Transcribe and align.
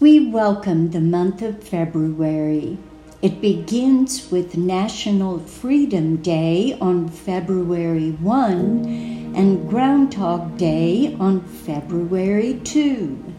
We 0.00 0.28
welcome 0.28 0.90
the 0.90 1.00
month 1.00 1.40
of 1.40 1.62
February. 1.62 2.78
It 3.22 3.40
begins 3.40 4.28
with 4.28 4.56
National 4.56 5.38
Freedom 5.38 6.16
Day 6.16 6.76
on 6.80 7.08
February 7.08 8.10
1 8.10 9.32
and 9.36 9.68
Groundhog 9.68 10.58
Day 10.58 11.16
on 11.20 11.42
February 11.42 12.60
2. 12.64 13.34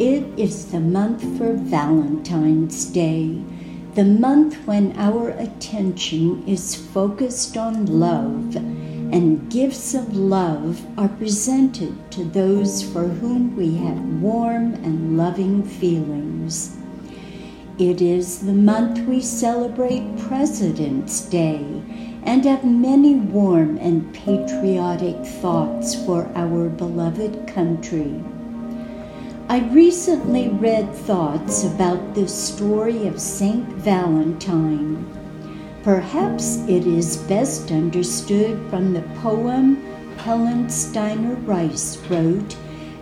It 0.00 0.24
is 0.36 0.72
the 0.72 0.80
month 0.80 1.22
for 1.38 1.52
Valentine's 1.52 2.84
Day, 2.86 3.40
the 3.94 4.04
month 4.04 4.56
when 4.66 4.98
our 4.98 5.28
attention 5.28 6.42
is 6.48 6.74
focused 6.74 7.56
on 7.56 7.86
love 7.86 8.56
and 9.12 9.50
gifts 9.50 9.92
of 9.92 10.16
love 10.16 10.80
are 10.98 11.08
presented 11.08 12.10
to 12.10 12.24
those 12.24 12.82
for 12.82 13.04
whom 13.04 13.54
we 13.54 13.76
have 13.76 13.98
warm 14.22 14.72
and 14.76 15.18
loving 15.18 15.62
feelings. 15.62 16.74
It 17.78 18.00
is 18.00 18.40
the 18.40 18.54
month 18.54 19.06
we 19.06 19.20
celebrate 19.20 20.16
President's 20.16 21.20
Day 21.20 21.62
and 22.22 22.46
have 22.46 22.64
many 22.64 23.14
warm 23.14 23.76
and 23.78 24.14
patriotic 24.14 25.26
thoughts 25.26 25.94
for 26.06 26.30
our 26.34 26.70
beloved 26.70 27.46
country. 27.46 28.18
I 29.50 29.58
recently 29.72 30.48
read 30.48 30.94
thoughts 30.94 31.64
about 31.64 32.14
the 32.14 32.26
story 32.26 33.06
of 33.06 33.20
Saint 33.20 33.66
Valentine 33.68 35.11
Perhaps 35.82 36.58
it 36.68 36.86
is 36.86 37.16
best 37.16 37.72
understood 37.72 38.70
from 38.70 38.92
the 38.92 39.02
poem 39.20 39.82
Helen 40.18 40.70
Steiner 40.70 41.34
Rice 41.34 41.96
wrote 42.08 42.56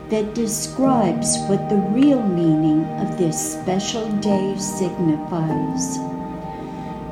that 0.09 0.35
describes 0.35 1.37
what 1.47 1.69
the 1.69 1.77
real 1.77 2.23
meaning 2.23 2.85
of 3.01 3.19
this 3.19 3.53
special 3.53 4.11
day 4.21 4.57
signifies. 4.57 5.99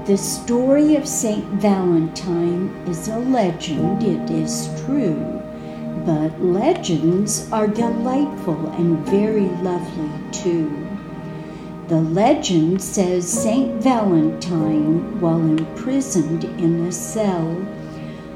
The 0.07 0.17
story 0.17 0.97
of 0.97 1.07
St. 1.07 1.45
Valentine 1.61 2.75
is 2.87 3.09
a 3.09 3.19
legend, 3.19 4.03
it 4.03 4.31
is 4.31 4.71
true, 4.87 5.43
but 6.07 6.41
legends 6.41 7.47
are 7.53 7.69
delightful 7.69 8.71
and 8.79 9.07
very 9.07 9.49
lovely 9.61 10.11
too. 10.33 10.98
The 11.89 12.03
legend 12.03 12.83
says 12.83 13.27
Saint 13.27 13.83
Valentine, 13.83 15.19
while 15.23 15.41
imprisoned 15.41 16.45
in 16.45 16.85
a 16.85 16.93
cell, 16.93 17.67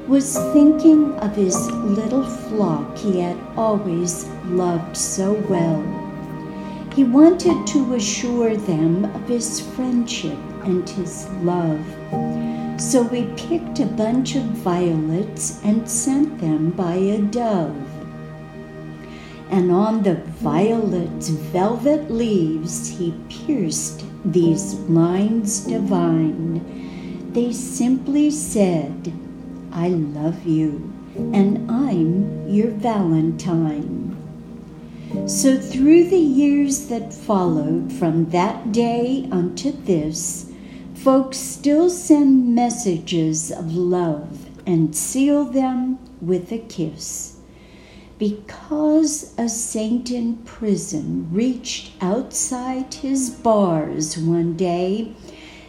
was 0.09 0.39
thinking 0.55 1.13
of 1.19 1.37
his 1.37 1.55
little 1.71 2.25
flock 2.25 2.97
he 2.97 3.21
had 3.21 3.37
always 3.55 4.25
loved 4.47 4.97
so 4.97 5.35
well. 5.51 5.83
He 6.95 7.05
wanted 7.05 7.67
to 7.67 7.95
assure 7.95 8.57
them 8.57 9.05
of 9.05 9.29
his 9.29 9.61
friendship 9.61 10.39
and 10.65 10.89
his 10.89 11.29
love. 11.43 11.85
So 12.81 13.05
he 13.05 13.27
picked 13.37 13.81
a 13.81 13.87
bunch 13.87 14.35
of 14.35 14.45
violets 14.45 15.61
and 15.63 15.87
sent 15.87 16.39
them 16.39 16.71
by 16.71 16.95
a 16.95 17.21
dove 17.21 18.02
and 19.53 19.71
on 19.71 20.03
the 20.03 20.15
violet's 20.41 21.29
velvet 21.29 22.11
leaves 22.11 22.89
he 22.89 23.13
pierced 23.29 24.03
these 24.25 24.73
lines 24.89 25.61
divine. 25.67 27.31
They 27.35 27.53
simply 27.53 28.31
said, 28.31 29.13
I 29.71 29.89
love 29.89 30.47
you, 30.47 30.91
and 31.35 31.71
I'm 31.71 32.49
your 32.49 32.71
Valentine. 32.71 34.17
So, 35.27 35.59
through 35.59 36.05
the 36.05 36.17
years 36.17 36.89
that 36.89 37.13
followed 37.13 37.93
from 37.93 38.31
that 38.31 38.73
day 38.73 39.29
unto 39.31 39.73
this, 39.73 40.51
folks 40.95 41.37
still 41.37 41.91
send 41.91 42.55
messages 42.55 43.51
of 43.51 43.75
love 43.75 44.49
and 44.67 44.97
seal 44.97 45.45
them 45.45 45.99
with 46.23 46.51
a 46.53 46.59
kiss 46.59 47.32
because 48.23 49.35
a 49.37 49.49
saint 49.49 50.09
in 50.09 50.37
prison 50.45 51.27
reached 51.33 51.91
outside 52.01 52.95
his 52.95 53.29
bars 53.29 54.17
one 54.17 54.57
day 54.57 55.13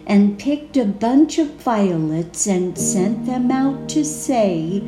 and 0.06 0.38
picked 0.38 0.78
a 0.78 0.86
bunch 0.86 1.40
of 1.40 1.48
violets 1.56 2.46
and 2.46 2.78
sent 2.78 3.26
them 3.26 3.50
out 3.50 3.90
to 3.90 4.06
say 4.06 4.80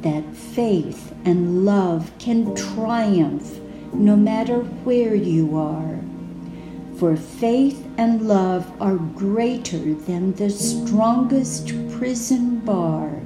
that 0.00 0.24
faith 0.34 1.14
and 1.26 1.66
love 1.66 2.10
can 2.18 2.54
triumph 2.54 3.60
no 3.92 4.16
matter 4.16 4.60
where 4.84 5.14
you 5.14 5.54
are. 5.54 6.00
For 6.96 7.14
faith 7.14 7.86
and 7.98 8.26
love 8.26 8.72
are 8.80 8.96
greater 8.96 9.92
than 9.92 10.32
the 10.32 10.48
strongest 10.48 11.74
prison 11.90 12.60
bar 12.60 13.21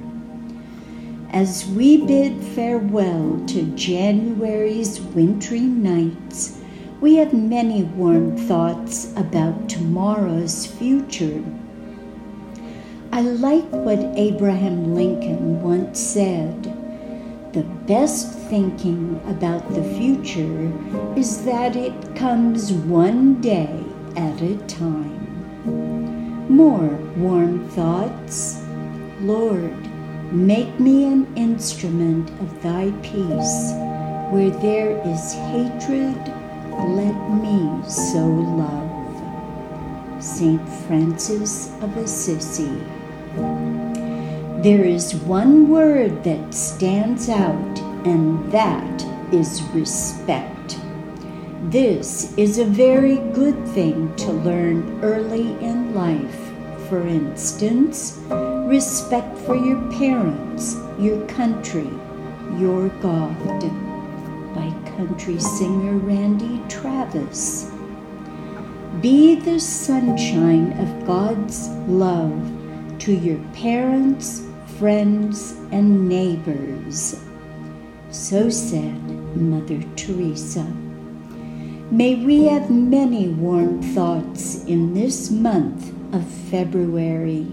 as 1.31 1.67
we 1.67 2.05
bid 2.05 2.43
farewell 2.43 3.41
to 3.47 3.63
January's 3.75 4.99
wintry 4.99 5.61
nights, 5.61 6.59
we 7.01 7.15
have 7.15 7.33
many 7.33 7.83
warm 7.83 8.37
thoughts 8.37 9.13
about 9.15 9.69
tomorrow's 9.69 10.65
future. 10.65 11.43
I 13.11 13.21
like 13.21 13.69
what 13.69 13.99
Abraham 14.15 14.95
Lincoln 14.95 15.61
once 15.61 15.99
said 15.99 16.73
the 17.53 17.63
best 17.63 18.31
thinking 18.49 19.19
about 19.27 19.67
the 19.73 19.83
future 19.95 20.71
is 21.17 21.43
that 21.45 21.75
it 21.75 22.15
comes 22.15 22.71
one 22.71 23.41
day 23.41 23.83
at 24.15 24.41
a 24.41 24.57
time. 24.67 26.47
More 26.49 26.89
warm 27.15 27.67
thoughts. 27.69 28.61
Lord, 29.21 29.86
Make 30.31 30.77
me 30.77 31.05
an 31.05 31.25
instrument 31.37 32.29
of 32.41 32.61
thy 32.61 32.91
peace. 33.01 33.71
Where 34.29 34.49
there 34.49 34.97
is 35.07 35.33
hatred, 35.33 36.17
let 36.77 37.15
me 37.29 37.81
sow 37.87 38.27
love. 38.27 40.21
St. 40.21 40.67
Francis 40.85 41.71
of 41.81 41.95
Assisi. 41.95 42.77
There 44.61 44.83
is 44.83 45.15
one 45.15 45.69
word 45.69 46.25
that 46.25 46.53
stands 46.53 47.29
out, 47.29 47.79
and 48.05 48.51
that 48.51 49.33
is 49.33 49.61
respect. 49.73 50.77
This 51.69 52.37
is 52.37 52.59
a 52.59 52.65
very 52.65 53.19
good 53.31 53.65
thing 53.69 54.13
to 54.17 54.33
learn 54.33 54.99
early 55.01 55.53
in 55.63 55.95
life 55.95 56.46
for 56.89 57.05
instance, 57.05 58.17
respect 58.29 59.37
for 59.39 59.55
your 59.55 59.81
parents, 59.91 60.75
your 60.99 61.25
country, 61.27 61.89
your 62.57 62.87
God, 63.01 63.37
by 64.55 64.73
country 64.95 65.39
singer 65.39 65.97
Randy 65.97 66.61
Travis. 66.69 67.69
Be 69.01 69.35
the 69.35 69.59
sunshine 69.59 70.71
of 70.79 71.05
God's 71.05 71.67
love 71.87 72.51
to 72.99 73.13
your 73.13 73.39
parents, 73.53 74.43
friends, 74.79 75.51
and 75.71 76.07
neighbors. 76.07 77.21
So 78.11 78.49
said 78.49 79.03
Mother 79.35 79.83
Teresa. 79.95 80.65
May 81.91 82.15
we 82.15 82.45
have 82.45 82.69
many 82.69 83.27
warm 83.29 83.81
thoughts 83.81 84.63
in 84.65 84.93
this 84.93 85.29
month 85.29 85.96
of 86.17 86.25
February. 86.49 87.45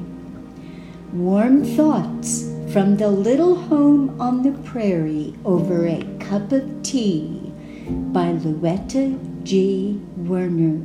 Warm 1.13 1.65
thoughts 1.77 2.51
from 2.73 2.97
the 2.97 3.11
little 3.11 3.55
home 3.55 4.19
on 4.19 4.43
the 4.43 4.53
prairie 4.63 5.35
over 5.45 5.87
a 5.87 6.03
cup 6.19 6.51
of 6.51 6.83
tea 6.83 7.53
by 7.87 8.33
Louetta 8.33 9.19
G. 9.45 10.01
Werner, 10.17 10.83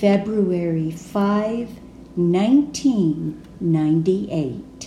February 0.00 0.90
5, 0.90 1.68
1998. 2.16 4.77